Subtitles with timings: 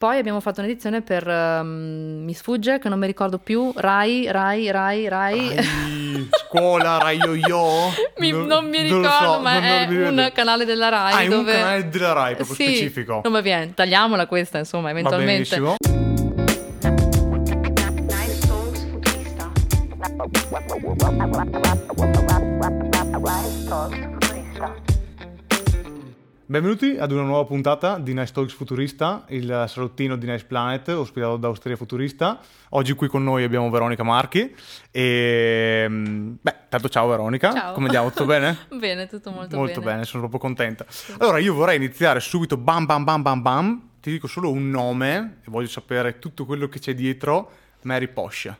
[0.00, 4.70] Poi abbiamo fatto un'edizione per um, mi sfugge che non mi ricordo più Rai, Rai,
[4.70, 5.54] Rai, Rai.
[5.54, 7.92] Rai scuola, Rai Yo-Yo?
[8.16, 11.12] mi, non, non, mi ricordo, so, ma è un canale della Rai.
[11.12, 11.52] Ah, è dove...
[11.52, 12.64] un canale della Rai, proprio sì.
[12.64, 13.20] specifico.
[13.22, 15.60] Non va bene, tagliamola questa, insomma, eventualmente.
[15.60, 16.08] Va benissimo.
[26.50, 31.36] Benvenuti ad una nuova puntata di Nice Talks Futurista, il salottino di Nice Planet, ospitato
[31.36, 32.40] da Osteria Futurista.
[32.70, 34.52] Oggi qui con noi abbiamo Veronica Marchi
[34.90, 35.86] e...
[35.88, 37.52] Beh, tanto ciao Veronica.
[37.52, 37.72] Ciao.
[37.72, 38.08] Come andiamo?
[38.08, 38.66] Tutto bene?
[38.76, 39.92] bene, tutto molto, molto bene.
[39.92, 40.04] bene.
[40.04, 40.84] sono proprio contenta.
[41.18, 43.88] Allora io vorrei iniziare subito bam bam bam bam bam.
[44.00, 47.48] Ti dico solo un nome e voglio sapere tutto quello che c'è dietro.
[47.82, 48.52] Mary Posh.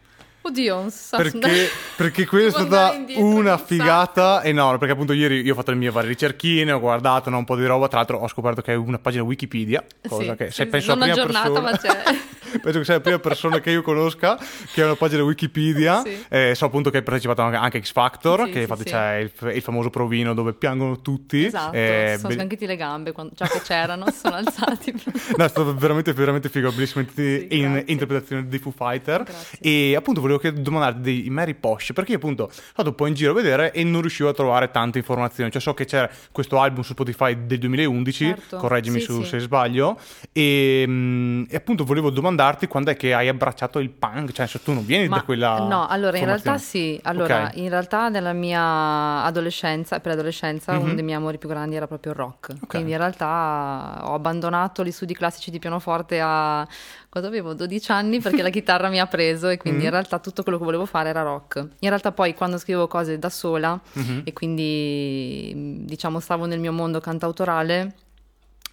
[0.43, 1.17] Oddio, non so.
[1.17, 4.79] Perché, perché quella è stata una figata enorme.
[4.79, 7.57] Perché appunto ieri io ho fatto le mie varie ricerchine, ho guardato no, un po'
[7.57, 7.89] di roba.
[7.89, 9.85] Tra l'altro ho scoperto che è una pagina Wikipedia.
[10.09, 11.91] Cosa sì, che se sì, penso non aggiornata, ma c'è.
[12.61, 14.39] penso che sia la prima persona che io conosca
[14.73, 16.02] che ha una pagina Wikipedia.
[16.02, 16.24] Sì.
[16.29, 19.33] Eh, so appunto che hai partecipato anche a X Factor, Sì, che infatti c'è il,
[19.55, 21.45] il famoso provino dove piangono tutti.
[21.45, 24.93] Esatto, Eh, sono be- le gambe, quando, già che c'erano, si sono alzati.
[25.37, 29.23] No, è stato veramente, veramente figo, bellissimo Sì, in interpretazione dei Foo Fighter.
[29.23, 29.59] Grazie.
[29.61, 33.07] E appunto volevo chied- domandarti dei Mary Posh, perché io appunto sono stato un po'
[33.07, 35.51] in giro a vedere e non riuscivo a trovare tante informazioni.
[35.51, 38.57] Cioè so che c'era questo album su Spotify del 2011, Certo.
[38.59, 39.29] correggimi Sì, su, sì.
[39.29, 39.99] se sbaglio,
[40.33, 44.63] e, mm, e appunto volevo domandarti quando è che hai abbracciato il punk, cioè se
[44.63, 47.57] tu non vieni Ma da quella no, allora in realtà sì, allora Ok.
[47.57, 50.81] in realtà nella mia adolescenza e preadolescenza Mhm.
[50.83, 52.55] uno dei miei amori più grandi era proprio il rock.
[52.67, 56.67] Quindi in realtà ho abbandonato gli studi classici di pianoforte a
[57.11, 59.85] quando avevo 12 anni perché la chitarra mi ha preso e quindi Mhm.
[59.87, 61.57] in realtà tutto quello che volevo fare era rock.
[61.80, 64.22] In realtà poi quando scrivevo cose da sola Mhm.
[64.25, 67.94] e quindi diciamo stavo nel mio mondo cantautorale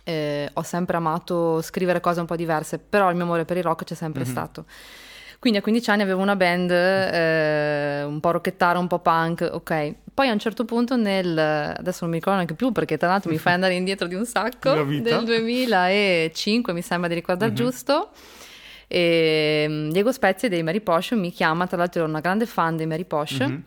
[0.03, 3.63] eh, ho sempre amato scrivere cose un po' diverse, però il mio amore per il
[3.63, 4.29] rock c'è sempre Mhm.
[4.29, 4.65] stato.
[5.39, 9.93] Quindi a 15 anni avevo una band eh, un po' rockettara, un po' punk, ok.
[10.13, 11.37] Poi a un certo punto nel...
[11.37, 14.25] adesso non mi ricordo neanche più perché tra l'altro mi fai andare indietro di un
[14.25, 14.73] sacco,
[15.03, 17.55] del 2005 mi sembra di ricordare Mhm.
[17.57, 18.09] giusto.
[18.87, 22.75] E mm, Diego Spezia dei Mary Posh mi chiama, tra l'altro ero una grande fan
[22.77, 23.63] dei Mary Posh Mhm.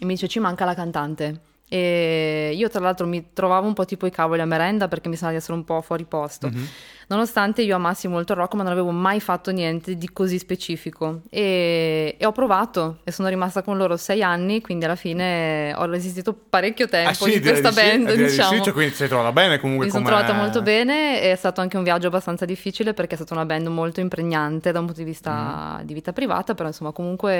[0.00, 1.40] e mi dice ci manca la cantante.
[1.70, 5.14] E io tra l'altro mi trovavo un po' tipo i cavoli a merenda perché mi
[5.16, 6.48] sembrava di essere un po' fuori posto.
[6.48, 6.66] Mhm.
[7.08, 11.22] Nonostante io amassi molto il rock, ma non avevo mai fatto niente di così specifico.
[11.30, 15.86] E, e ho provato e sono rimasta con loro sei anni, quindi alla fine ho
[15.86, 18.56] resistito parecchio tempo Ah, sì, direi questa sì, band, di diciamo.
[18.56, 21.76] Sì, cioè, quindi sei trovata bene comunque Mi sono trovata molto bene, è stato anche
[21.78, 25.06] un viaggio abbastanza difficile perché è stata una band molto impregnante da un punto di
[25.06, 25.86] vista Mm.
[25.86, 27.30] di vita privata, però insomma comunque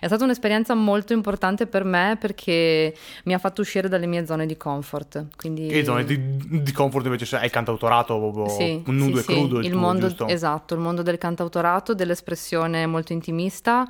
[0.00, 2.94] è stata un'esperienza molto importante per me perché
[3.24, 5.26] mi ha fatto uscire dalle mie zone di comfort.
[5.36, 5.68] Quindi...
[5.68, 6.18] E zone di,
[6.62, 9.70] di comfort invece se hai cantautorato proprio Sì, nudo sì, e sì, crudo il, il
[9.70, 10.26] tuo, mondo, giusto?
[10.28, 13.86] esatto, il mondo del cantautorato, dell'espressione molto intimista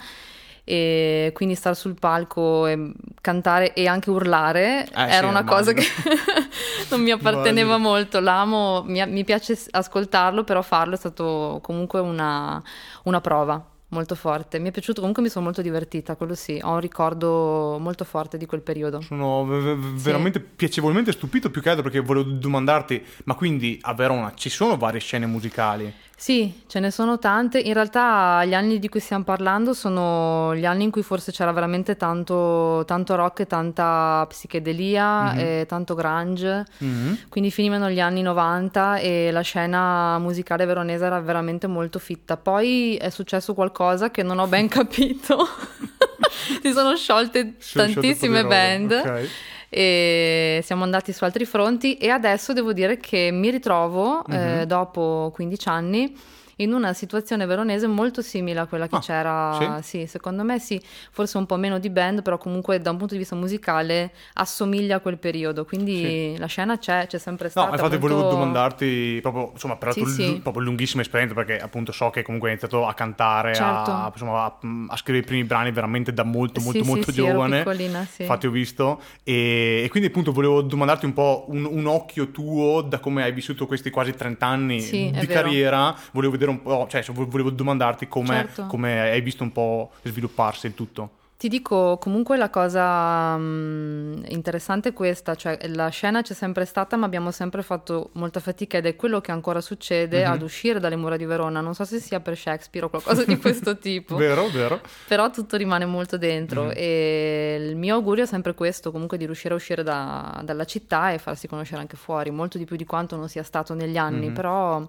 [0.65, 5.73] e quindi stare sul palco e cantare e anche urlare Eh, era sì, una cosa
[5.73, 5.83] che
[6.91, 7.79] non mi apparteneva Immagino.
[7.79, 12.63] molto, l'amo, mi, mi piace ascoltarlo, però farlo è stato comunque una,
[13.05, 14.59] una prova molto forte.
[14.59, 18.37] Mi è piaciuto, comunque mi sono molto divertita, quello sì, ho un ricordo molto forte
[18.37, 19.01] di quel periodo.
[19.01, 23.95] Sono v- v- veramente piacevolmente stupito più che altro perché volevo domandarti, ma quindi a
[23.95, 25.93] Verona ci sono varie scene musicali?
[26.17, 27.59] Sì, ce ne sono tante.
[27.59, 31.51] In realtà gli anni di cui stiamo parlando sono gli anni in cui forse c'era
[31.51, 35.39] veramente tanto, tanto rock e tanta psichedelia Mhm.
[35.39, 36.65] e tanto grunge.
[36.79, 37.19] Mhm.
[37.29, 42.37] Quindi finivano gli anni 90 e la scena musicale veronese era veramente molto fitta.
[42.37, 45.45] Poi è successo qualcosa che non ho ben capito.
[46.63, 49.29] si sono sciolte tantissime band roba, ok.
[49.75, 54.63] E siamo andati su altri fronti e adesso devo dire che mi ritrovo eh, Mhm.
[54.65, 56.15] dopo 15 anni
[56.57, 60.07] in una situazione veronese molto simile a quella che Ah, c'era, sì?
[60.07, 60.81] secondo me sì,
[61.11, 64.97] forse un po' meno di band, però comunque da un punto di vista musicale assomiglia
[64.97, 67.67] a quel periodo, quindi la scena c'è, c'è sempre stata.
[67.67, 70.41] No, infatti molto- volevo domandarti proprio, insomma, per la Sì, tua sì.
[70.43, 73.91] proprio lunghissima esperienza, perché appunto so che comunque hai iniziato a cantare, Certo.
[73.91, 74.59] a, insomma, a,
[74.89, 77.65] a scrivere i primi brani veramente da molto, Sì, molto, sì, molto sì, giovane.
[78.09, 78.23] sì.
[78.23, 79.01] Infatti ho visto.
[79.25, 83.33] E, e quindi appunto volevo domandarti un po' un, un occhio tuo da come hai
[83.33, 85.95] vissuto questi quasi 30 anni Sì, di carriera.
[86.13, 88.67] Volevo vedere un po', cioè vo- volevo domandarti come, Certo.
[88.67, 91.11] come hai visto un po' svilupparsi il tutto.
[91.43, 96.97] Ti dico, comunque la cosa mm, interessante è questa, cioè la scena c'è sempre stata,
[96.97, 100.31] ma abbiamo sempre fatto molta fatica ed è quello che ancora succede Mhm.
[100.31, 101.61] ad uscire dalle mura di Verona.
[101.61, 104.81] Non so se sia per Shakespeare o qualcosa di questo tipo, Vero, vero.
[105.09, 106.73] però tutto rimane molto dentro Mhm.
[106.77, 111.11] e il mio augurio è sempre questo, comunque di riuscire a uscire da- dalla città
[111.11, 114.29] e farsi conoscere anche fuori, molto di più di quanto non sia stato negli anni,
[114.29, 114.33] Mhm.
[114.33, 114.89] però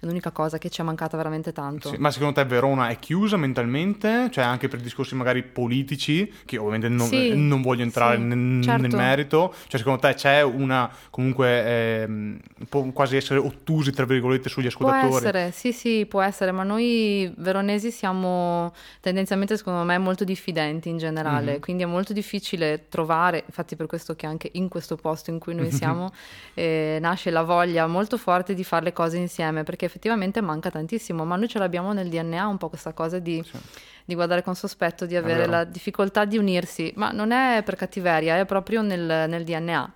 [0.00, 1.88] è l'unica cosa che ci è mancata veramente tanto.
[1.90, 4.28] Sì, ma secondo te Verona è chiusa mentalmente?
[4.30, 8.62] Cioè anche per discorsi magari politici, che ovviamente non, Sì, non voglio entrare sì, nel,
[8.62, 8.82] certo.
[8.82, 14.48] nel merito, cioè secondo te c'è una comunque ehm, può quasi essere ottusi tra virgolette
[14.48, 15.14] sugli Può ascoltatori?
[15.26, 20.98] essere, sì, sì, può essere, ma noi veronesi siamo tendenzialmente, secondo me, molto diffidenti in
[20.98, 21.60] generale, Mhm.
[21.60, 25.54] quindi è molto difficile trovare, infatti per questo che anche in questo posto in cui
[25.54, 26.10] noi siamo
[26.54, 31.24] eh, nasce la voglia molto forte di fare le cose insieme, perché effettivamente manca tantissimo,
[31.24, 33.58] ma noi ce l'abbiamo nel DNA un po' questa cosa di, Sì.
[34.04, 38.38] di guardare con sospetto, di avere la difficoltà di unirsi, ma non è per cattiveria,
[38.38, 39.92] è proprio nel, nel DNA.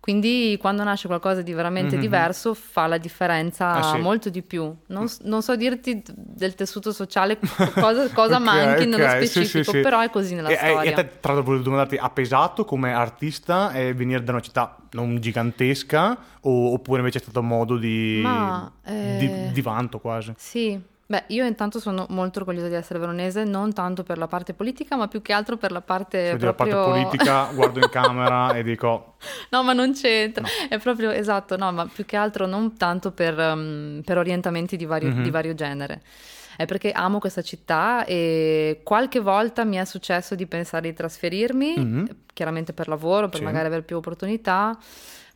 [0.00, 2.00] Quindi quando nasce qualcosa di veramente Mhm.
[2.00, 3.98] diverso fa la differenza Ah, sì.
[3.98, 4.74] molto di più.
[4.86, 7.38] Non, non so dirti del tessuto sociale
[7.74, 9.80] cosa, cosa Ok, manchi nello ok, sì, specifico, sì, sì.
[9.82, 10.82] però è così nella E, storia.
[10.90, 14.76] e te, tra l'altro, volevo domandarti, ha pesato come artista eh, venire da una città
[14.92, 19.98] non gigantesca o- oppure invece è stato un modo di, Ma, eh, di, di vanto
[19.98, 20.32] quasi?
[20.38, 20.80] Sì,
[21.10, 24.94] beh, io intanto sono molto orgogliosa di essere veronese, non tanto per la parte politica,
[24.94, 26.92] ma più che altro per la parte Quindi la parte proprio...
[26.92, 29.14] politica guardo in camera e dico
[29.50, 30.44] No, ma non c'entra.
[30.68, 34.84] È proprio esatto, no, ma più che altro non tanto per, um, per orientamenti di
[34.84, 35.22] vario, Mhm.
[35.22, 36.02] di vario genere.
[36.56, 41.78] È perché amo questa città e qualche volta mi è successo di pensare di trasferirmi,
[41.78, 42.08] Mhm.
[42.34, 43.44] chiaramente per lavoro, per Sì.
[43.44, 44.76] magari avere più opportunità,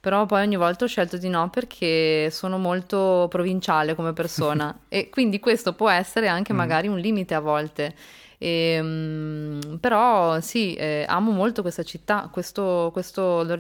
[0.03, 5.09] però poi ogni volta ho scelto di no perché sono molto provinciale come persona e
[5.11, 6.57] quindi questo può essere anche Mm.
[6.57, 7.95] magari un limite a volte.
[8.39, 13.57] Ehm, però sì, eh, amo molto questa città, questo, questo lo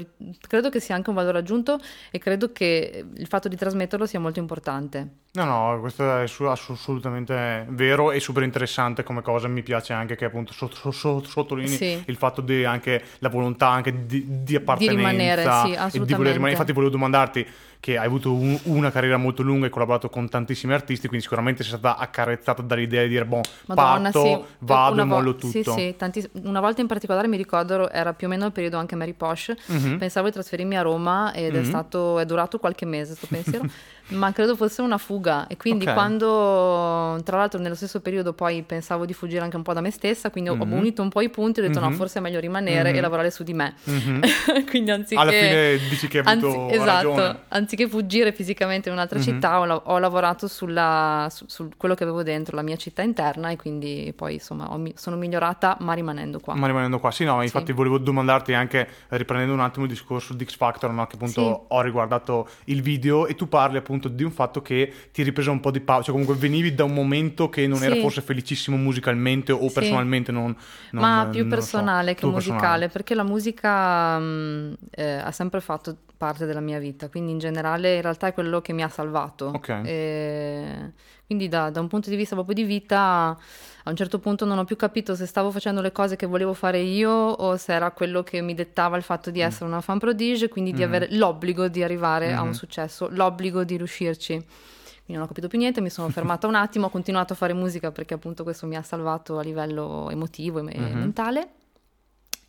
[0.48, 1.78] credo che sia anche un valore aggiunto
[2.10, 5.08] e credo che il fatto di trasmetterlo sia molto importante.
[5.34, 9.49] No, no, questo è assolutamente vero e super interessante come cosa.
[9.49, 12.02] Mi piace anche che appunto so- so- so- sottolinei Sì.
[12.05, 15.79] il fatto di anche la volontà anche di, di appartenenza rimanere, sì, e di voler
[15.87, 16.17] assolutamente.
[16.32, 16.50] rimanere.
[16.50, 17.46] Infatti volevo domandarti
[17.81, 21.62] che hai avuto un- una carriera molto lunga e collaborato con tantissimi artisti, quindi sicuramente
[21.64, 25.49] sei stata accarezzata dall'idea di dire, boh, Madonna, parto, sì, vado e vo- mollo tutto.
[25.50, 28.76] Sì, sì, tantiss- una volta in particolare mi ricordo, era più o meno il periodo
[28.76, 29.96] anche Mary Posh, Mhm.
[29.99, 31.64] pensavo di trasferirmi a Roma ed è Mhm.
[31.64, 33.64] stato, è durato qualche mese questo pensiero,
[34.12, 35.93] ma credo fosse una fuga e quindi Ok.
[35.94, 39.91] quando, tra l'altro nello stesso periodo poi pensavo di fuggire anche un po' da me
[39.91, 40.73] stessa, quindi ho- Mhm.
[40.73, 41.97] ho unito un po' i punti e ho detto no, Mhm.
[41.97, 42.97] forse è meglio rimanere Mhm.
[42.97, 43.75] e lavorare su di me.
[43.85, 44.20] Mhm.
[44.69, 45.20] quindi anziché...
[45.20, 47.38] Alla fine dici che hai avuto Anzi- esatto, ragione.
[47.49, 49.25] anziché fuggire fisicamente in un'altra Mhm.
[49.25, 53.50] città, ho, ho lavorato sulla, su, su quello che avevo dentro, la mia città interna,
[53.50, 56.55] e quindi poi insomma ho sono migliorata, ma rimanendo qua.
[56.55, 57.73] Ma rimanendo qua, sì, no, infatti Sì.
[57.73, 61.61] volevo domandarti anche, riprendendo un attimo il discorso di X Factor, no, che appunto Sì.
[61.69, 65.50] ho riguardato il video e tu parli appunto di un fatto che ti hai ripreso
[65.50, 68.00] un po' di pausa, cioè comunque venivi da un momento che non era Sì.
[68.00, 69.75] forse felicissimo musicalmente o Sì.
[69.75, 70.54] personalmente non,
[70.90, 71.49] non- ma non più so.
[71.49, 72.88] personale che Tuo musicale, personale.
[72.88, 77.96] perché la musica mh, eh, ha sempre fatto parte della mia vita, quindi in generale
[77.96, 79.46] in realtà è quello che mi ha salvato.
[79.54, 79.69] Ok.
[79.84, 80.93] E
[81.26, 83.37] quindi da, da un punto di vista proprio di vita,
[83.84, 86.55] a un certo punto non ho più capito se stavo facendo le cose che volevo
[86.55, 89.44] fare io o se era quello che mi dettava il fatto di Mm.
[89.46, 90.88] essere una fan prodige, quindi di Mhm.
[90.88, 92.46] avere l'obbligo di arrivare a Mhm.
[92.49, 94.34] un successo, l'obbligo di riuscirci.
[94.34, 97.52] Quindi non ho capito più niente, mi sono fermata un attimo, ho continuato a fare
[97.55, 100.99] musica perché appunto questo mi ha salvato a livello emotivo e Mhm.
[100.99, 101.49] mentale.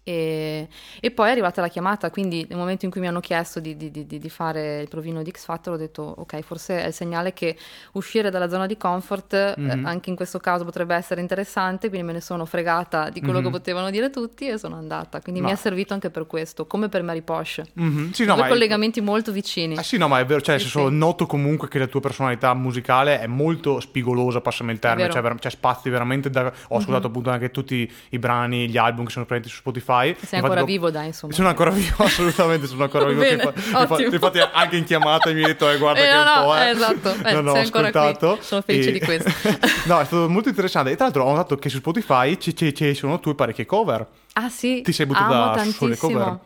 [0.05, 0.67] E,
[1.00, 3.77] e poi è arrivata la chiamata, quindi nel momento in cui mi hanno chiesto di,
[3.77, 6.94] di- di- di fare il provino di X Factor ho detto ok, forse è il
[6.94, 7.55] segnale che
[7.94, 9.85] uscire dalla zona di comfort eh, Mhm.
[9.85, 13.45] anche in questo caso potrebbe essere interessante, quindi me ne sono fregata di quello Mhm.
[13.45, 15.22] che potevano dire tutti e sono andata.
[15.22, 15.48] Quindi No.
[15.48, 17.62] mi è servito anche per questo, come per Mary Posh.
[17.74, 19.77] Mhm, Sì, no, Due ma è- collegamenti molto vicini.
[19.77, 20.95] Ah, sì, no, ma è vero, cioè, Sì, senso, sì.
[20.95, 25.39] noto comunque che la tua personalità musicale è molto spigolosa, passami il termine, cioè, ver-
[25.39, 26.51] cioè, spazi veramente da...
[26.69, 29.91] Ho ascoltato appunto anche tutti i brani, gli album che sono presenti su Spotify.
[30.01, 31.33] Sei Infatti ancora vivo, dai, insomma.
[31.33, 33.19] Sono ancora vivo, assolutamente sono ancora vivo.
[33.21, 36.25] Bene, infatti, infatti anche in chiamata mi hai detto, eh, guarda Eh, che no, un
[36.25, 36.69] no, po', eh.
[36.69, 37.15] esatto.
[37.27, 38.38] Eh, non ho sei ascoltato.
[38.41, 39.29] Sono felice di questo.
[39.85, 40.91] no, è stato molto interessante.
[40.91, 44.05] E tra l'altro ho notato che su Spotify ci, ci- ci sono tue parecchie cover.
[44.33, 46.39] Ah sì, Ti sei buttata sulle cover?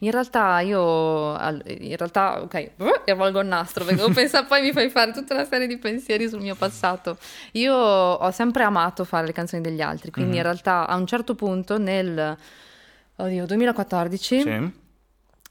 [0.00, 1.30] In realtà io,
[1.66, 2.54] in realtà, ok,
[3.06, 6.28] e avvolgo il nastro, perché pensa, poi mi fai fare tutta una serie di pensieri
[6.28, 7.16] sul mio passato.
[7.52, 10.36] Io ho sempre amato fare le canzoni degli altri, quindi Mhm.
[10.38, 12.36] in realtà a un certo punto nel,
[13.16, 14.82] oddio, 2014, Sì.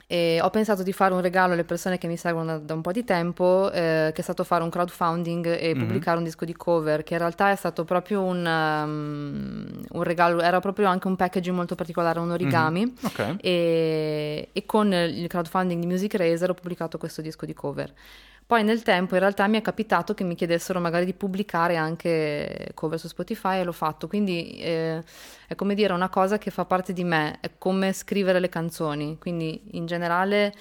[0.08, 2.91] e ho pensato di fare un regalo alle persone che mi seguono da, un po'
[2.91, 5.79] di tempo, eh, che è stato fare un crowdfunding e Mhm.
[5.79, 10.41] pubblicare un disco di cover, che in realtà è stato proprio un, um, un regalo,
[10.41, 12.93] era proprio anche un packaging molto particolare, un origami.
[13.03, 13.36] Ok.
[13.41, 17.91] E, e con il crowdfunding di Music Razer ho pubblicato questo disco di cover.
[18.45, 22.71] Poi nel tempo in realtà mi è capitato che mi chiedessero magari di pubblicare anche
[22.73, 25.01] cover su Spotify e l'ho fatto, quindi eh,
[25.47, 29.17] è come dire una cosa che fa parte di me, è come scrivere le canzoni,
[29.17, 30.53] quindi in generale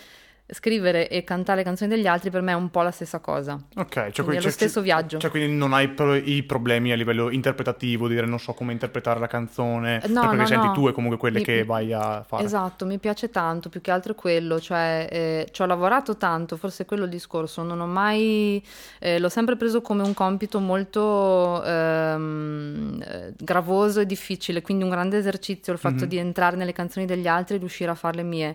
[0.52, 3.58] scrivere e cantare le canzoni degli altri per me è un po' la stessa cosa.
[3.76, 5.18] Ok, cioè quindi è lo stesso viaggio.
[5.18, 9.18] Cioè, quindi non hai pro- i problemi a livello interpretativo, dire non so come interpretare
[9.18, 10.72] la canzone, No, perché no, senti no.
[10.72, 12.44] tu e comunque quelle Mi- che vai a fare.
[12.44, 16.84] Esatto, mi piace tanto, più che altro quello, cioè eh, ci ho lavorato tanto, forse
[16.84, 18.62] quello è il discorso, non ho mai,
[19.00, 24.90] eh, l'ho sempre preso come un compito molto ehm, eh, gravoso e difficile, quindi un
[24.90, 26.08] grande esercizio il fatto Mhm.
[26.08, 28.54] di entrare nelle canzoni degli altri e riuscire a farle mie.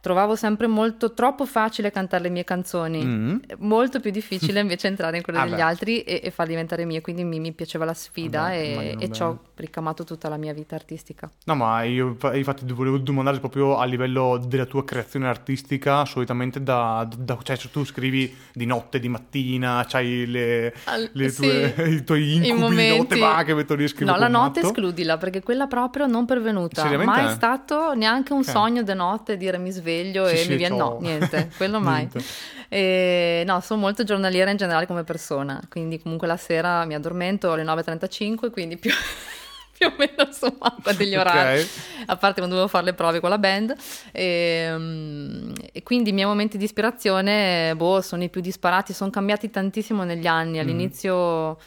[0.00, 3.36] Trovavo sempre molto troppo facile cantare le mie canzoni, Mm.
[3.58, 5.60] molto più difficile invece entrare in quelle Ah, degli beh.
[5.60, 9.12] altri e, e farle diventare mie, quindi mi, mi piaceva la sfida Vabbè, e, e
[9.12, 11.30] ci ho ricamato tutta la mia vita artistica.
[11.44, 16.06] No, ma io fa- infatti ti volevo domandare proprio a livello della tua creazione artistica,
[16.06, 21.42] solitamente da, da- cioè tu scrivi di notte, di mattina, c'hai le, Al- le sì,
[21.42, 24.28] tue- i tuoi i incubi di momenti- notte, va che metto lì scrivo No, la
[24.28, 26.88] notte escludila perché quella proprio non pervenuta.
[27.04, 28.48] Mai stato neanche un Ok.
[28.48, 29.88] sogno di notte dire mi sveglio
[30.26, 30.76] Sì, e sì, mi viene.
[30.76, 32.08] No, niente, quello mai.
[32.10, 32.22] Niente.
[32.68, 37.52] E, no, sono molto giornaliera in generale come persona, quindi comunque la sera mi addormento
[37.52, 38.90] alle 9.35, quindi più,
[39.76, 41.60] più o meno insomma qua degli orari.
[41.60, 41.68] Ok.
[42.06, 43.74] A parte quando dovevo fare le prove con la band.
[44.12, 49.10] E, mm, e quindi i miei momenti di ispirazione, boh, sono i più disparati, sono
[49.10, 50.58] cambiati tantissimo negli anni.
[50.58, 50.60] Mm.
[50.60, 51.58] All'inizio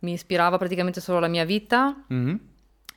[0.00, 2.40] mi ispirava praticamente solo la mia vita Mhm.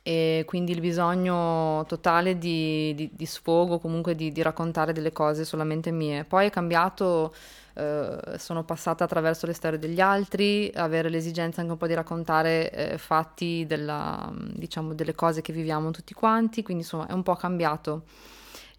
[0.02, 5.44] E quindi il bisogno totale di, di- di sfogo, comunque di, di raccontare delle cose
[5.44, 6.24] solamente mie.
[6.24, 7.34] Poi è cambiato,
[7.74, 12.70] eh, sono passata attraverso le storie degli altri, avere l'esigenza anche un po' di raccontare
[12.70, 17.36] eh, fatti della, diciamo, delle cose che viviamo tutti quanti, quindi insomma è un po'
[17.36, 18.04] cambiato.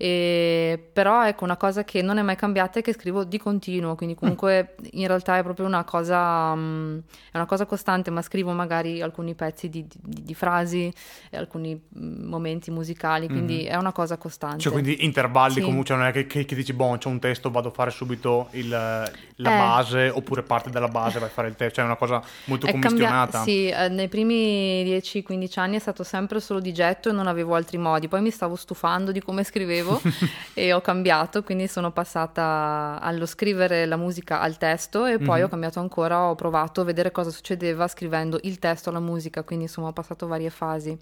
[0.03, 3.93] E, però ecco una cosa che non è mai cambiata è che scrivo di continuo,
[3.93, 6.97] quindi comunque in realtà è proprio una cosa, mm,
[7.31, 10.91] è una cosa costante, ma scrivo magari alcuni pezzi di, di- di frasi,
[11.29, 14.57] e alcuni mm, momenti musicali, quindi è una cosa costante.
[14.57, 15.61] Cioè, quindi intervalli Sì.
[15.61, 17.91] comunque, cioè non è che, che- che dici, boh, c'è un testo, vado a fare
[17.91, 19.57] subito il- la Eh.
[19.57, 22.65] base, oppure parte dalla base, vai a fare il testo, cioè è una cosa molto
[22.65, 23.43] È cambia- commissionata.
[23.43, 27.53] Sì, eh, nei primi 10-15 anni è stato sempre solo di getto e non avevo
[27.53, 28.07] altri modi.
[28.07, 29.89] Poi mi stavo stufando di come scrivevo
[30.53, 35.45] e ho cambiato, quindi sono passata allo scrivere la musica al testo e poi Mhm.
[35.45, 39.65] ho cambiato ancora, ho provato a vedere cosa succedeva scrivendo il testo alla musica, quindi
[39.65, 40.97] insomma ho passato varie fasi.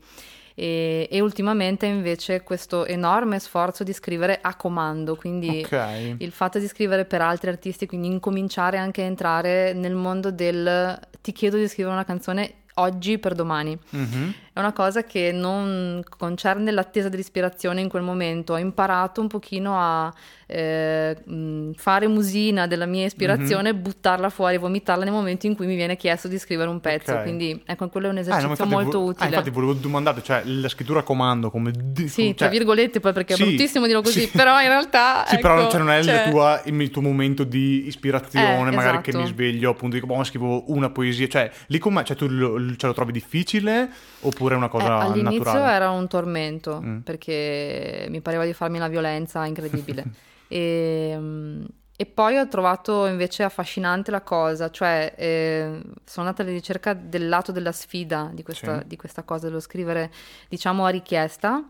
[0.55, 6.15] E, e ultimamente invece questo enorme sforzo di scrivere a comando, quindi Ok.
[6.17, 11.00] il fatto di scrivere per altri artisti, quindi incominciare anche a entrare nel mondo del
[11.22, 13.77] ti chiedo di scrivere una canzone oggi per domani.
[13.89, 14.33] Mhm.
[14.53, 18.53] È una cosa che non concerne l'attesa dell'ispirazione in quel momento.
[18.53, 20.13] Ho imparato un pochino a
[20.51, 25.75] eh, mh, fare musina della mia ispirazione, buttarla fuori, vomitarla nei momenti in cui mi
[25.75, 27.13] viene chiesto di scrivere un pezzo.
[27.13, 27.21] Ok.
[27.21, 29.27] Quindi ecco, quello è un Eh, no, esercizio infatti molto vo- ah, utile.
[29.29, 31.71] infatti volevo domandarti, cioè la scrittura a comando come...
[31.71, 34.29] di- Sì, cioè- tra virgolette poi perché Sì, è bruttissimo dirlo così, sì.
[34.35, 35.23] però in realtà...
[35.27, 38.75] Sì, però ecco, cioè, non è il, cioè- tua- il tuo momento di ispirazione, Eh,
[38.75, 39.23] magari che esatto.
[39.25, 42.01] mi sveglio, appunto, dico, boh, scrivo una poesia, cioè, lì com'è?
[42.03, 43.89] Cioè, tu lo, ce lo trovi difficile
[44.21, 45.73] oppure è una Eh, cosa all'inizio naturale?
[45.73, 46.97] era un tormento Mm.
[46.99, 50.03] perché mi pareva di farmi una violenza incredibile.
[50.49, 51.63] e, mm,
[51.95, 57.27] e poi ho trovato invece affascinante la cosa, cioè eh, sono andata alla ricerca del
[57.29, 58.87] lato della sfida di questa, Sì.
[58.87, 60.11] di questa cosa, dello scrivere
[60.49, 61.63] diciamo a richiesta.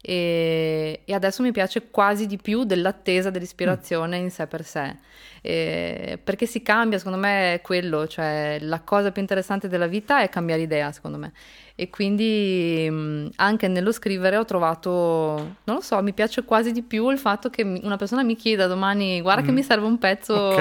[0.00, 4.96] E, e adesso mi piace quasi di più dell'attesa dell'ispirazione in sé per sé.
[5.40, 10.20] E- perché si cambia, secondo me è quello, cioè la cosa più interessante della vita
[10.22, 11.32] è cambiare idea, secondo me.
[11.76, 16.82] E quindi mh, anche nello scrivere ho trovato, non lo so, mi piace quasi di
[16.82, 19.54] più il fatto che una persona mi chieda domani, guarda che Mm.
[19.54, 20.58] mi serve un pezzo Ok.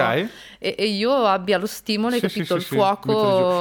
[0.57, 3.11] e, e io abbia lo stimolo, Sì, capito, sì, il sì, fuoco.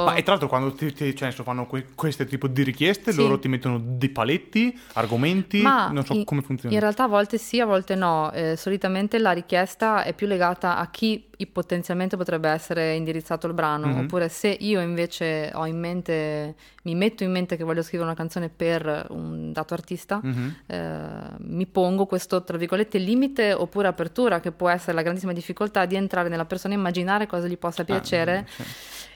[0.05, 3.37] Ma e tra l'altro quando ti, ti- cioè, fanno que- questo tipo di richieste, loro
[3.37, 6.73] ti mettono dei paletti, argomenti, Ma non so in- come funziona.
[6.73, 8.31] In realtà a volte sì, a volte no.
[8.31, 13.87] Eh, solitamente la richiesta è più legata a chi potenzialmente potrebbe essere indirizzato il brano,
[13.87, 13.97] Mhm.
[13.99, 18.15] oppure se io invece ho in mente, mi metto in mente che voglio scrivere una
[18.17, 20.55] canzone per un dato artista, Mhm.
[20.67, 20.99] eh,
[21.39, 25.95] mi pongo questo, tra virgolette, limite oppure apertura, che può essere la grandissima difficoltà di
[25.95, 28.63] entrare nella persona, immaginare cosa gli possa piacere Ah,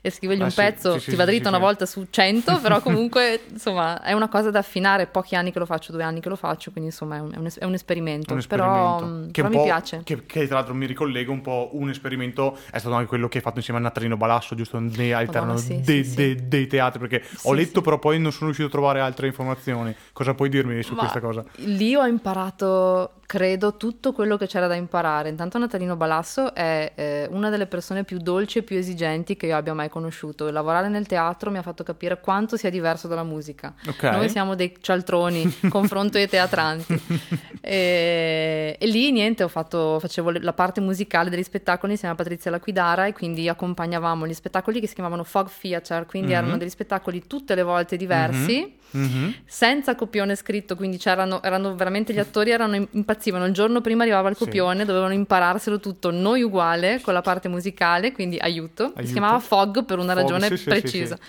[0.01, 0.93] e scrivergli Ah, un sì, pezzo.
[0.93, 4.49] sì, sì, Ti va dritto una volta su 100, però comunque, insomma, è una cosa
[4.51, 5.07] da affinare.
[5.07, 7.37] Pochi anni che lo faccio, due anni che lo faccio, quindi insomma è un, è
[7.37, 8.33] un es- è un esperimento.
[8.33, 9.05] Un Però, esperimento.
[9.05, 10.01] mh, che, però mi piace.
[10.03, 13.37] Che, che tra l'altro mi ricollega un po' un esperimento, è stato anche quello che
[13.37, 16.47] hai fatto insieme a Natalino Balasso, giusto ne- all'interno Madonna, sì, dei, sì, sì.
[16.47, 19.95] dei- teatri, perché ho letto però poi non sono riuscito a trovare altre informazioni.
[20.13, 21.43] Cosa puoi dirmi su Ma questa cosa?
[21.55, 25.27] Lì ho imparato credo, tutto quello che c'era da imparare.
[25.27, 29.57] Intanto Natalino Balasso è eh, una delle persone più dolci e più esigenti che io
[29.57, 30.49] abbia mai conosciuto.
[30.49, 33.75] Lavorare nel teatro mi ha fatto capire quanto sia diverso dalla musica.
[33.85, 34.03] Ok.
[34.03, 37.01] Noi siamo dei cialtroni, confronto ai teatranti.
[37.59, 42.51] e, e lì niente, ho fatto, facevo la parte musicale degli spettacoli insieme a Patrizia
[42.51, 46.37] Laquidara e quindi accompagnavamo gli spettacoli che si chiamavano Fog Theater, quindi Mhm.
[46.37, 49.33] erano degli spettacoli tutte le volte diversi Mhm.
[49.45, 53.45] senza copione scritto, quindi c'erano erano veramente gli attori erano impazzivano.
[53.45, 54.45] Il giorno prima arrivava il Sì.
[54.45, 58.83] copione, dovevano impararselo tutto, noi uguale, con la parte musicale, quindi aiuto.
[58.83, 59.05] Aiuto.
[59.05, 61.15] Si chiamava Fog per una Fog, ragione sì, sì, sì, precisa.
[61.15, 61.21] sì.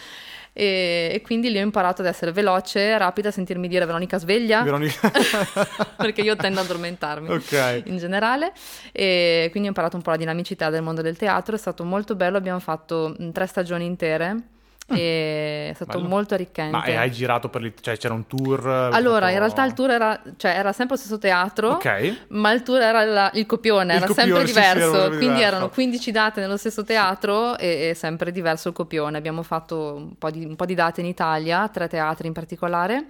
[0.59, 4.63] E, e quindi lì ho imparato ad essere veloce, rapida, a sentirmi dire Veronica sveglia,
[4.63, 5.09] Veronica.
[5.97, 7.83] perché io tendo ad addormentarmi ok.
[7.85, 8.53] in generale
[8.91, 12.17] e quindi ho imparato un po' la dinamicità del mondo del teatro, è stato molto
[12.17, 14.57] bello, abbiamo fatto tre stagioni intere
[14.91, 15.99] e è stato.
[15.99, 16.09] Bello.
[16.09, 16.71] molto arricchente.
[16.71, 17.83] Ma hai girato per l'Italia?
[17.85, 18.67] Cioè c'era un tour?
[18.67, 22.17] Allora, fatto- in realtà il tour era, cioè, era sempre lo stesso teatro, Ok.
[22.29, 25.07] ma il tour era la- il copione, Il era copione, sempre sì, sì, era diverso,
[25.09, 25.43] quindi diverso.
[25.47, 29.17] erano 15 date nello stesso teatro e, e sempre diverso il copione.
[29.19, 33.07] Abbiamo fatto un po' di, un po' di date in Italia, tre teatri in particolare,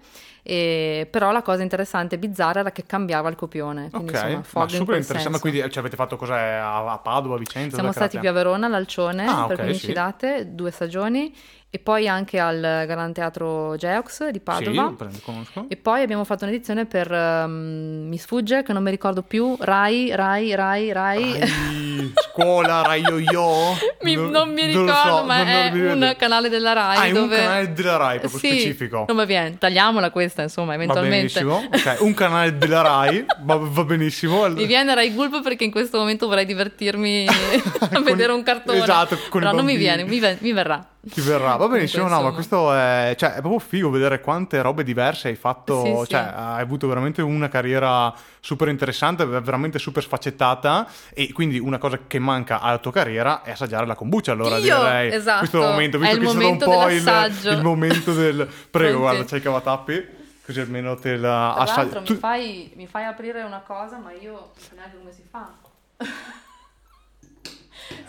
[0.49, 3.91] e- però la cosa interessante e bizzarra era che cambiava il copione.
[3.91, 5.31] Quindi, Ok, insomma, ma Fog in super quel interessante.
[5.37, 7.75] Ma quindi cioè, avete fatto cos'è a, a Padova, a Vicenza?
[7.75, 9.93] Siamo Dove stati qui a Verona, all'Alcione, Ah, per ok, 15 sì.
[9.93, 11.35] date, due stagioni,
[11.71, 14.89] e poi anche al Gran Teatro Geox di Padova.
[14.89, 15.67] Sì, prendo- conosco.
[15.69, 20.15] E poi abbiamo fatto un'edizione per ehm, mi sfugge che non mi ricordo più Rai,
[20.17, 21.39] Rai, Rai, Rai.
[21.39, 23.77] Rai, scuola, Rai Yo-Yo?
[24.01, 26.07] Mi- No- non mi ricordo, so, ma non- non è ricordo.
[26.07, 29.05] un canale della Rai Ah, è un dove canale della Rai, proprio Sì, specifico.
[29.07, 31.41] Non va bene, tagliamola questa, insomma, Va eventualmente.
[31.43, 31.69] benissimo.
[31.73, 34.47] Ok, un canale della Rai, va, va benissimo.
[34.51, 37.27] Mi viene Rai Gulp perché in questo momento vorrei divertirmi
[37.81, 38.83] a Con- vedere un cartone.
[38.83, 40.87] esatto, con Però non mi viene, mi, ve- mi verrà.
[41.01, 42.03] Ti verrà, va benissimo.
[42.03, 42.33] Comunque, no, ma insomma.
[42.33, 45.83] questo è, cioè, è proprio figo vedere quante robe diverse hai fatto.
[45.85, 46.07] Sì, sì.
[46.11, 50.87] Cioè, hai avuto veramente una carriera super interessante, veramente super sfaccettata.
[51.15, 54.33] E quindi una cosa che manca alla tua carriera è assaggiare la kombucha.
[54.33, 54.77] Allora Io?
[54.77, 55.39] direi Esatto.
[55.39, 58.49] questo momento, visto È il che c'è stato un po' il, il momento del.
[58.71, 60.07] Prego, guarda, c'hai i cavatappi.
[60.49, 61.79] Così almeno te la Tra assaggi.
[61.81, 65.13] l'altro Tu- mi, fai, mi fai aprire una cosa, ma io non so neanche come
[65.13, 65.53] si fa.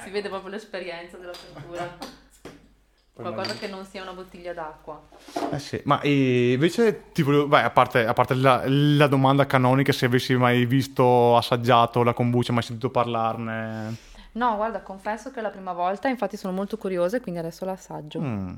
[0.04, 1.98] si vede proprio l'esperienza della frittura.
[3.12, 5.02] Qualcosa che non sia una bottiglia d'acqua.
[5.52, 9.92] Eh sì, ma invece ti volevo, beh, a parte, a parte la, la domanda canonica,
[9.92, 13.98] se avessi mai visto, assaggiato la kombucha, mai sentito parlarne.
[14.32, 17.66] No, guarda, confesso che è la prima volta, infatti sono molto curiosa e quindi adesso
[17.66, 18.22] l'assaggio.
[18.22, 18.54] Mm.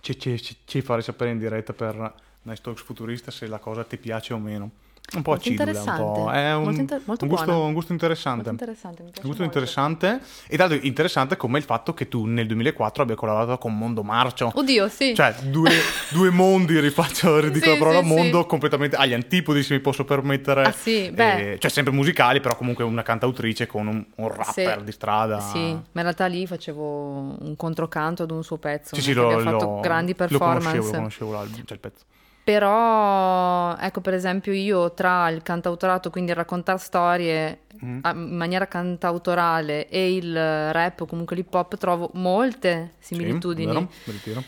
[0.00, 3.84] Ci, ci, ci, ci farei sapere in diretta per Nice Talks Futurista se la cosa
[3.84, 4.70] ti piace o meno.
[5.14, 5.72] Un po' acidula, un po'.
[5.92, 8.36] interessante, È un, molto inter- molto un, gusto, un gusto interessante.
[8.48, 9.42] Molto interessante, Un gusto molto.
[9.44, 10.20] interessante.
[10.48, 14.50] E l'altro interessante come il fatto che tu nel 2004 abbia collaborato con Mondo Marcio.
[14.52, 15.14] Oddio, sì.
[15.14, 15.70] Cioè, due,
[16.10, 18.46] due mondi, rifaccio, ridico Sì, la parola sì, mondo, sì.
[18.48, 20.62] completamente agli antipodi, se mi posso permettere.
[20.64, 21.52] Ah, sì, beh.
[21.52, 25.38] Eh, cioè, sempre musicali, però comunque una cantautrice con un, un rapper di strada.
[25.38, 29.38] Sì, ma in realtà lì facevo un controcanto ad un suo pezzo, Sì, sì, abbia
[29.38, 30.90] fatto lo- grandi lo conoscevo, performance.
[30.90, 32.04] lo conoscevo l'album, cioè il pezzo.
[32.46, 37.98] Però, ecco, per esempio, io tra il cantautorato, quindi il raccontare storie Mm.
[38.02, 40.32] a- in maniera cantautorale e il
[40.72, 43.88] rap o comunque l'hip hop trovo molte similitudini.
[43.90, 44.42] Sì, vero?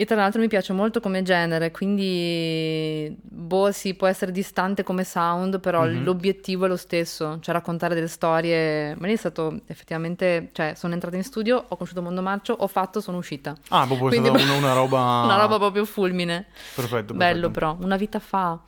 [0.00, 5.04] E tra l'altro mi piace molto come genere, quindi boh, sì, può essere distante come
[5.04, 6.04] sound, però Mhm.
[6.04, 8.94] l'obiettivo è lo stesso, cioè raccontare delle storie.
[8.98, 12.66] Ma lì è stato effettivamente, cioè sono entrata in studio, ho conosciuto Mondo Marcio, ho
[12.66, 13.54] fatto, sono uscita.
[13.68, 14.98] Ah, proprio è Quindi- stata una, una roba...
[15.24, 16.46] Una roba proprio fulmine.
[16.74, 17.50] Perfetto, Bello perfetto.
[17.50, 18.58] però, una vita fa.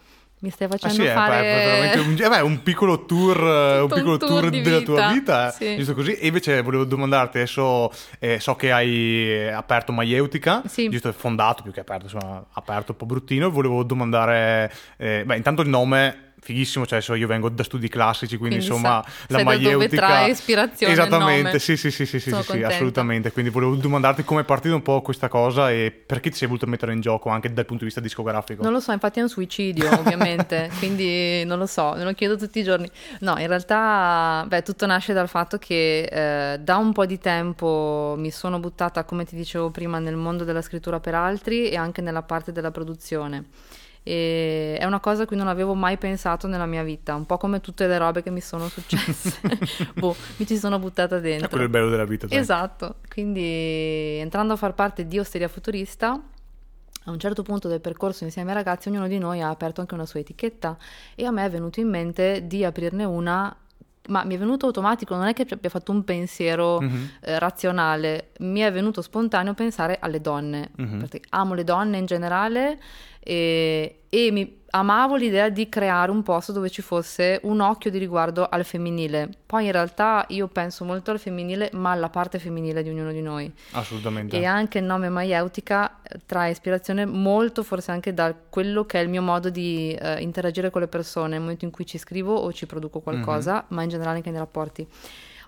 [0.42, 1.92] Mi stai Ah facendo sì, è, fare...
[1.92, 5.48] è un, eh beh, un piccolo tour, eh, un piccolo tour tour della tua vita,
[5.48, 5.76] eh, sì.
[5.76, 6.14] giusto così.
[6.14, 10.88] E invece volevo domandarti, adesso eh, so che hai aperto Maieutica, Sì.
[10.88, 13.50] giusto fondato più che aperto, insomma, aperto un po' bruttino.
[13.50, 18.36] Volevo domandare, eh, beh, intanto il nome fighissimo, cioè adesso io vengo da studi classici,
[18.36, 19.96] quindi, Quindi insomma sa- la Maieutica...
[19.96, 23.30] trae ispirazione Esattamente, sì, sì, sì, sì, sì, sì, assolutamente.
[23.30, 26.66] Quindi volevo domandarti come è partita un po' questa cosa e perché ti sei voluto
[26.66, 28.64] mettere in gioco anche dal punto di vista discografico.
[28.64, 32.36] Non lo so, infatti è un suicidio, ovviamente, quindi non lo so, me lo chiedo
[32.36, 32.90] tutti i giorni.
[33.20, 38.16] No, in realtà, beh, tutto nasce dal fatto che eh, da un po' di tempo
[38.18, 42.00] mi sono buttata, come ti dicevo prima, nel mondo della scrittura per altri e anche
[42.00, 43.44] nella parte della produzione.
[44.04, 47.36] E è una cosa a cui non avevo mai pensato nella mia vita, un po'
[47.38, 49.38] come tutte le robe che mi sono successe.
[49.94, 51.48] boh, mi ci sono buttata È dentro.
[51.48, 52.26] quello il bello della vita.
[52.26, 52.38] dai.
[52.38, 53.40] Esatto, quindi
[54.18, 56.20] entrando a far parte di Osteria Futurista,
[57.04, 59.94] a un certo punto del percorso insieme ai ragazzi, ognuno di noi ha aperto anche
[59.94, 60.76] una sua etichetta
[61.14, 63.54] e a me è venuto in mente di aprirne una,
[64.08, 67.10] ma mi è venuto automatico, non è che abbia fatto un pensiero Mhm.
[67.20, 70.98] eh, razionale, mi è venuto spontaneo pensare alle donne, Mhm.
[70.98, 72.78] perché amo le donne in generale
[73.22, 77.98] e, e mi, amavo l'idea di creare un posto dove ci fosse un occhio di
[77.98, 79.28] riguardo al femminile.
[79.44, 83.20] Poi in realtà io penso molto al femminile, ma alla parte femminile di ognuno di
[83.20, 83.52] noi.
[83.72, 84.38] Assolutamente.
[84.38, 89.10] E anche il nome Maieutica trae ispirazione molto forse anche da quello che è il
[89.10, 92.50] mio modo di uh, interagire con le persone nel momento in cui ci scrivo o
[92.52, 93.64] ci produco qualcosa, mm-hmm.
[93.68, 94.86] ma in generale anche nei rapporti.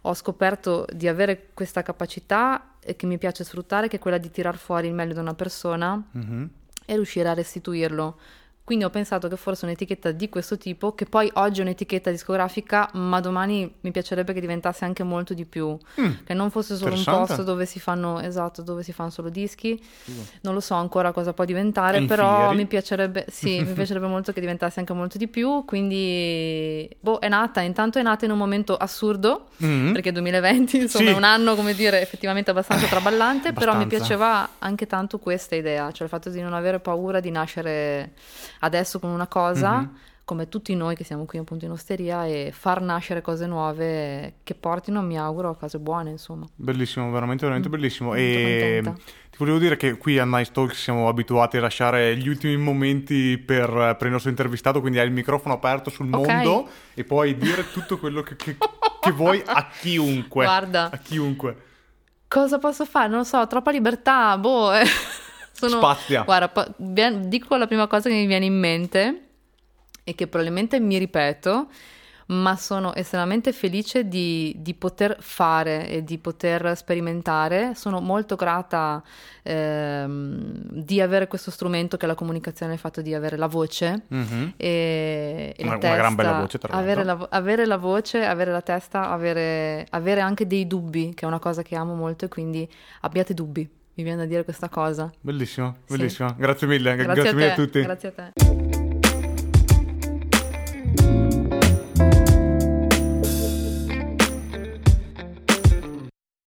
[0.02, 4.58] Ho scoperto di avere questa capacità che mi piace sfruttare, che è quella di tirar
[4.58, 6.44] fuori il meglio da una persona mm-hmm.
[6.84, 8.18] E riuscire a restituirlo
[8.64, 12.88] quindi ho pensato che fosse un'etichetta di questo tipo, che poi oggi è un'etichetta discografica,
[12.94, 15.76] ma domani mi piacerebbe che diventasse anche molto di più.
[16.00, 19.28] Mm, che non fosse solo un posto dove si fanno, esatto, dove si fanno solo
[19.28, 19.78] dischi.
[20.40, 24.40] Non lo so ancora cosa può diventare, però mi piacerebbe, sì, mi piacerebbe molto che
[24.40, 25.66] diventasse anche molto di più.
[25.66, 29.92] Quindi, boh, è nata, intanto è nata in un momento assurdo, mm.
[29.92, 31.12] perché 2020, insomma, sì.
[31.12, 33.60] è un anno, come dire, effettivamente abbastanza traballante, abbastanza.
[33.60, 37.30] però mi piaceva anche tanto questa idea, cioè il fatto di non avere paura di
[37.30, 38.12] nascere
[38.60, 39.94] adesso con una cosa, mm-hmm.
[40.24, 44.54] come tutti noi che siamo qui appunto in osteria, e far nascere cose nuove che
[44.54, 46.46] portino, mi auguro, a cose buone, insomma.
[46.54, 47.72] Bellissimo, veramente, veramente mm.
[47.72, 48.14] bellissimo.
[48.14, 48.82] e
[49.34, 53.36] ti volevo dire che qui a Nice Talk siamo abituati a lasciare gli ultimi momenti
[53.36, 56.36] per, per il nostro intervistato, quindi hai il microfono aperto sul okay.
[56.36, 58.56] mondo e puoi dire tutto quello che, che,
[59.00, 60.44] che vuoi a chiunque.
[60.46, 60.88] Guarda.
[60.88, 61.56] A chiunque.
[62.28, 63.08] Cosa posso fare?
[63.08, 64.70] Non lo so, troppa libertà, boh.
[65.54, 66.22] Sono, Spazia.
[66.22, 69.28] Guarda, po- dico la prima cosa che mi viene in mente
[70.02, 71.68] e che probabilmente mi ripeto,
[72.26, 77.74] ma sono estremamente felice di, di, poter fare e di poter sperimentare.
[77.74, 79.02] Sono molto grata
[79.42, 84.02] ehm, di avere questo strumento che è la comunicazione, il fatto di avere la voce
[84.12, 84.48] mm-hmm.
[84.56, 85.94] e, e una, la testa.
[85.94, 86.90] Una gran bella voce, tra l'altro.
[86.92, 91.28] Avere la, avere la voce, avere la testa, avere, avere anche dei dubbi, che è
[91.28, 92.68] una cosa che amo molto e quindi
[93.02, 95.10] abbiate dubbi mi viene da dire questa cosa.
[95.20, 96.28] Bellissimo, bellissimo.
[96.28, 96.34] Sì.
[96.38, 97.80] Grazie mille, grazie, grazie a mille a tutti.
[97.82, 98.73] Grazie a te.